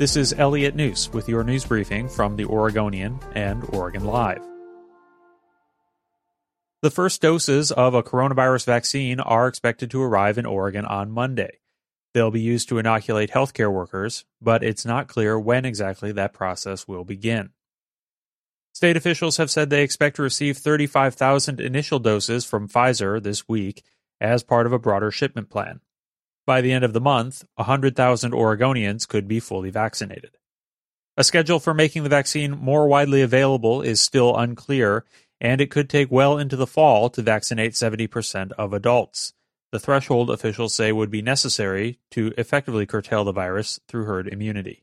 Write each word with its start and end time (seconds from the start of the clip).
This 0.00 0.16
is 0.16 0.32
Elliot 0.32 0.74
Njus 0.78 1.12
with 1.12 1.28
your 1.28 1.44
news 1.44 1.66
briefing 1.66 2.08
from 2.08 2.36
the 2.36 2.46
Oregonian 2.46 3.20
and 3.34 3.62
Oregon 3.74 4.06
Live. 4.06 4.40
The 6.80 6.90
first 6.90 7.20
doses 7.20 7.70
of 7.70 7.92
a 7.92 8.02
coronavirus 8.02 8.64
vaccine 8.64 9.20
are 9.20 9.46
expected 9.46 9.90
to 9.90 10.00
arrive 10.00 10.38
in 10.38 10.46
Oregon 10.46 10.86
on 10.86 11.10
Monday. 11.10 11.58
They'll 12.14 12.30
be 12.30 12.40
used 12.40 12.70
to 12.70 12.78
inoculate 12.78 13.32
healthcare 13.32 13.70
workers, 13.70 14.24
but 14.40 14.64
it's 14.64 14.86
not 14.86 15.06
clear 15.06 15.38
when 15.38 15.66
exactly 15.66 16.12
that 16.12 16.32
process 16.32 16.88
will 16.88 17.04
begin. 17.04 17.50
State 18.72 18.96
officials 18.96 19.36
have 19.36 19.50
said 19.50 19.68
they 19.68 19.82
expect 19.82 20.16
to 20.16 20.22
receive 20.22 20.56
35,000 20.56 21.60
initial 21.60 21.98
doses 21.98 22.46
from 22.46 22.68
Pfizer 22.68 23.22
this 23.22 23.46
week 23.46 23.84
as 24.18 24.42
part 24.42 24.64
of 24.64 24.72
a 24.72 24.78
broader 24.78 25.10
shipment 25.10 25.50
plan. 25.50 25.80
By 26.50 26.62
the 26.62 26.72
end 26.72 26.84
of 26.84 26.92
the 26.92 27.00
month, 27.00 27.44
100,000 27.54 28.32
Oregonians 28.32 29.06
could 29.06 29.28
be 29.28 29.38
fully 29.38 29.70
vaccinated. 29.70 30.36
A 31.16 31.22
schedule 31.22 31.60
for 31.60 31.72
making 31.72 32.02
the 32.02 32.08
vaccine 32.08 32.50
more 32.50 32.88
widely 32.88 33.22
available 33.22 33.82
is 33.82 34.00
still 34.00 34.36
unclear, 34.36 35.04
and 35.40 35.60
it 35.60 35.70
could 35.70 35.88
take 35.88 36.10
well 36.10 36.38
into 36.38 36.56
the 36.56 36.66
fall 36.66 37.08
to 37.10 37.22
vaccinate 37.22 37.74
70% 37.74 38.50
of 38.58 38.72
adults. 38.72 39.32
The 39.70 39.78
threshold 39.78 40.28
officials 40.28 40.74
say 40.74 40.90
would 40.90 41.08
be 41.08 41.22
necessary 41.22 42.00
to 42.10 42.34
effectively 42.36 42.84
curtail 42.84 43.22
the 43.22 43.30
virus 43.30 43.78
through 43.86 44.06
herd 44.06 44.26
immunity. 44.26 44.82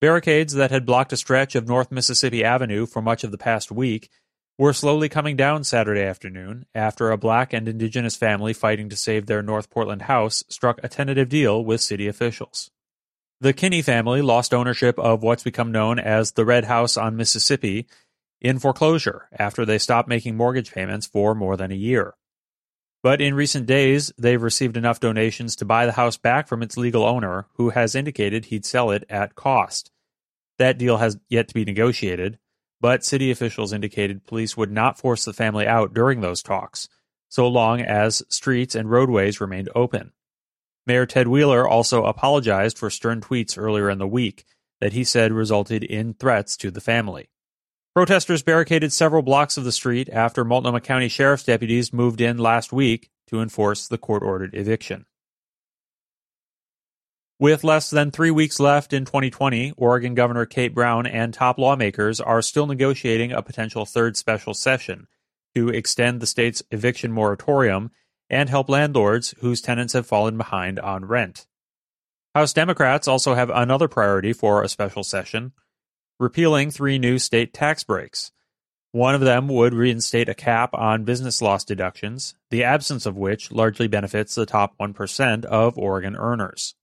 Barricades 0.00 0.54
that 0.54 0.72
had 0.72 0.84
blocked 0.84 1.12
a 1.12 1.16
stretch 1.16 1.54
of 1.54 1.68
North 1.68 1.92
Mississippi 1.92 2.42
Avenue 2.42 2.84
for 2.84 3.00
much 3.00 3.22
of 3.22 3.30
the 3.30 3.38
past 3.38 3.70
week 3.70 4.10
were 4.58 4.72
slowly 4.72 5.08
coming 5.08 5.36
down 5.36 5.64
Saturday 5.64 6.02
afternoon 6.02 6.64
after 6.74 7.10
a 7.10 7.18
black 7.18 7.52
and 7.52 7.68
indigenous 7.68 8.16
family 8.16 8.52
fighting 8.52 8.88
to 8.88 8.96
save 8.96 9.26
their 9.26 9.42
North 9.42 9.68
Portland 9.68 10.02
house 10.02 10.44
struck 10.48 10.80
a 10.82 10.88
tentative 10.88 11.28
deal 11.28 11.62
with 11.62 11.80
city 11.80 12.08
officials. 12.08 12.70
The 13.40 13.52
Kinney 13.52 13.82
family 13.82 14.22
lost 14.22 14.54
ownership 14.54 14.98
of 14.98 15.22
what's 15.22 15.42
become 15.42 15.70
known 15.70 15.98
as 15.98 16.32
the 16.32 16.46
Red 16.46 16.64
House 16.64 16.96
on 16.96 17.16
Mississippi 17.16 17.86
in 18.40 18.58
foreclosure 18.58 19.28
after 19.38 19.66
they 19.66 19.78
stopped 19.78 20.08
making 20.08 20.36
mortgage 20.36 20.72
payments 20.72 21.06
for 21.06 21.34
more 21.34 21.56
than 21.56 21.70
a 21.70 21.76
year. 21.76 22.14
But 23.02 23.20
in 23.20 23.34
recent 23.34 23.66
days, 23.66 24.10
they've 24.16 24.42
received 24.42 24.76
enough 24.76 25.00
donations 25.00 25.54
to 25.56 25.66
buy 25.66 25.84
the 25.84 25.92
house 25.92 26.16
back 26.16 26.48
from 26.48 26.62
its 26.62 26.78
legal 26.78 27.04
owner, 27.04 27.46
who 27.54 27.70
has 27.70 27.94
indicated 27.94 28.46
he'd 28.46 28.64
sell 28.64 28.90
it 28.90 29.04
at 29.10 29.34
cost. 29.34 29.90
That 30.58 30.78
deal 30.78 30.96
has 30.96 31.18
yet 31.28 31.48
to 31.48 31.54
be 31.54 31.64
negotiated, 31.64 32.38
but 32.80 33.04
city 33.04 33.30
officials 33.30 33.72
indicated 33.72 34.26
police 34.26 34.56
would 34.56 34.70
not 34.70 34.98
force 34.98 35.24
the 35.24 35.32
family 35.32 35.66
out 35.66 35.94
during 35.94 36.20
those 36.20 36.42
talks, 36.42 36.88
so 37.28 37.48
long 37.48 37.80
as 37.80 38.22
streets 38.28 38.74
and 38.74 38.90
roadways 38.90 39.40
remained 39.40 39.68
open. 39.74 40.12
Mayor 40.86 41.06
Ted 41.06 41.28
Wheeler 41.28 41.66
also 41.66 42.04
apologized 42.04 42.78
for 42.78 42.90
stern 42.90 43.20
tweets 43.20 43.58
earlier 43.58 43.90
in 43.90 43.98
the 43.98 44.06
week 44.06 44.44
that 44.80 44.92
he 44.92 45.04
said 45.04 45.32
resulted 45.32 45.82
in 45.82 46.14
threats 46.14 46.56
to 46.58 46.70
the 46.70 46.80
family. 46.80 47.30
Protesters 47.94 48.42
barricaded 48.42 48.92
several 48.92 49.22
blocks 49.22 49.56
of 49.56 49.64
the 49.64 49.72
street 49.72 50.08
after 50.12 50.44
Multnomah 50.44 50.82
County 50.82 51.08
Sheriff's 51.08 51.44
deputies 51.44 51.92
moved 51.92 52.20
in 52.20 52.36
last 52.36 52.72
week 52.72 53.10
to 53.28 53.40
enforce 53.40 53.88
the 53.88 53.98
court 53.98 54.22
ordered 54.22 54.54
eviction. 54.54 55.06
With 57.38 57.64
less 57.64 57.90
than 57.90 58.12
three 58.12 58.30
weeks 58.30 58.58
left 58.58 58.94
in 58.94 59.04
2020, 59.04 59.74
Oregon 59.76 60.14
Governor 60.14 60.46
Kate 60.46 60.74
Brown 60.74 61.06
and 61.06 61.34
top 61.34 61.58
lawmakers 61.58 62.18
are 62.18 62.40
still 62.40 62.66
negotiating 62.66 63.32
a 63.32 63.42
potential 63.42 63.84
third 63.84 64.16
special 64.16 64.54
session 64.54 65.06
to 65.54 65.68
extend 65.68 66.20
the 66.20 66.26
state's 66.26 66.62
eviction 66.70 67.12
moratorium 67.12 67.90
and 68.30 68.48
help 68.48 68.70
landlords 68.70 69.34
whose 69.40 69.60
tenants 69.60 69.92
have 69.92 70.06
fallen 70.06 70.38
behind 70.38 70.78
on 70.78 71.04
rent. 71.04 71.46
House 72.34 72.54
Democrats 72.54 73.06
also 73.06 73.34
have 73.34 73.50
another 73.50 73.86
priority 73.86 74.32
for 74.32 74.62
a 74.62 74.68
special 74.68 75.04
session 75.04 75.52
repealing 76.18 76.70
three 76.70 76.98
new 76.98 77.18
state 77.18 77.52
tax 77.52 77.84
breaks. 77.84 78.32
One 78.92 79.14
of 79.14 79.20
them 79.20 79.48
would 79.48 79.74
reinstate 79.74 80.30
a 80.30 80.34
cap 80.34 80.70
on 80.72 81.04
business 81.04 81.42
loss 81.42 81.64
deductions, 81.64 82.34
the 82.48 82.64
absence 82.64 83.04
of 83.04 83.18
which 83.18 83.52
largely 83.52 83.88
benefits 83.88 84.34
the 84.34 84.46
top 84.46 84.74
1% 84.78 85.44
of 85.44 85.76
Oregon 85.76 86.16
earners. 86.16 86.75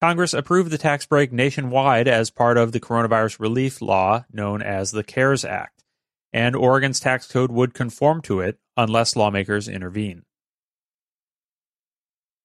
Congress 0.00 0.32
approved 0.32 0.70
the 0.70 0.78
tax 0.78 1.04
break 1.04 1.30
nationwide 1.30 2.08
as 2.08 2.30
part 2.30 2.56
of 2.56 2.72
the 2.72 2.80
coronavirus 2.80 3.38
relief 3.38 3.82
law 3.82 4.24
known 4.32 4.62
as 4.62 4.92
the 4.92 5.04
CARES 5.04 5.44
Act, 5.44 5.84
and 6.32 6.56
Oregon's 6.56 7.00
tax 7.00 7.30
code 7.30 7.52
would 7.52 7.74
conform 7.74 8.22
to 8.22 8.40
it 8.40 8.58
unless 8.78 9.14
lawmakers 9.14 9.68
intervene. 9.68 10.22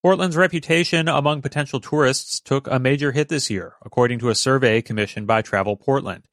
Portland's 0.03 0.35
reputation 0.35 1.07
among 1.07 1.41
potential 1.41 1.79
tourists 1.79 2.41
took 2.41 2.67
a 2.67 2.77
major 2.77 3.13
hit 3.13 3.29
this 3.29 3.49
year, 3.49 3.75
according 3.83 4.19
to 4.19 4.29
a 4.29 4.35
survey 4.35 4.81
commissioned 4.81 5.25
by 5.25 5.41
Travel 5.41 5.77
Portland, 5.77 6.25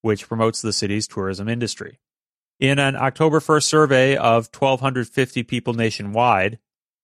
which 0.00 0.26
promotes 0.26 0.62
the 0.62 0.72
city's 0.72 1.06
tourism 1.06 1.46
industry. 1.46 2.00
In 2.58 2.78
an 2.78 2.96
October 2.96 3.38
1st 3.38 3.64
survey 3.64 4.16
of 4.16 4.48
1,250 4.52 5.42
people 5.42 5.74
nationwide, 5.74 6.58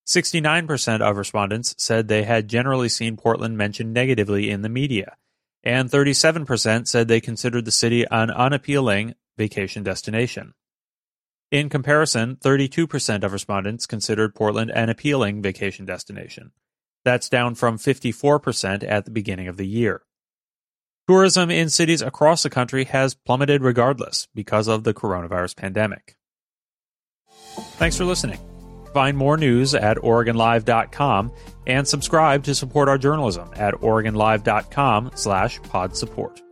69% 0.06 1.00
of 1.00 1.16
respondents 1.16 1.74
said 1.78 2.06
they 2.06 2.22
had 2.22 2.48
generally 2.48 2.88
seen 2.88 3.16
Portland 3.16 3.58
mentioned 3.58 3.92
negatively 3.92 4.50
in 4.50 4.62
the 4.62 4.68
media, 4.68 5.16
and 5.64 5.90
37% 5.90 6.86
said 6.86 7.08
they 7.08 7.20
considered 7.20 7.64
the 7.64 7.72
city 7.72 8.04
an 8.10 8.30
unappealing 8.30 9.14
vacation 9.36 9.82
destination. 9.82 10.54
In 11.50 11.68
comparison, 11.68 12.36
32% 12.36 13.24
of 13.24 13.32
respondents 13.32 13.86
considered 13.86 14.34
Portland 14.34 14.70
an 14.70 14.88
appealing 14.88 15.42
vacation 15.42 15.84
destination. 15.84 16.52
That's 17.04 17.28
down 17.28 17.54
from 17.54 17.78
54% 17.78 18.84
at 18.88 19.04
the 19.04 19.10
beginning 19.10 19.48
of 19.48 19.56
the 19.56 19.66
year. 19.66 20.02
Tourism 21.08 21.50
in 21.50 21.68
cities 21.68 22.02
across 22.02 22.42
the 22.42 22.50
country 22.50 22.84
has 22.84 23.14
plummeted 23.14 23.62
regardless 23.62 24.26
because 24.34 24.66
of 24.66 24.82
the 24.82 24.94
coronavirus 24.94 25.56
pandemic. 25.56 26.16
Thanks 27.78 27.96
for 27.96 28.04
listening. 28.04 28.40
Find 28.96 29.14
more 29.14 29.36
news 29.36 29.74
at 29.74 29.98
OregonLive.com 29.98 31.30
and 31.66 31.86
subscribe 31.86 32.44
to 32.44 32.54
support 32.54 32.88
our 32.88 32.96
journalism 32.96 33.50
at 33.54 33.74
OregonLive.com 33.74 35.10
slash 35.14 35.62
pod 35.64 35.94
support. 35.94 36.45